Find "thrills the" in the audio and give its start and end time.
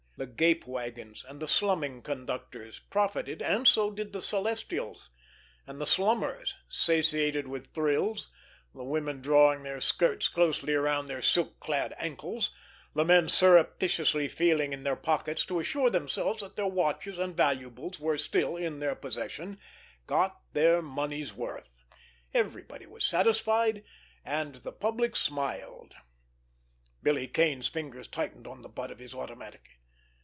7.73-8.83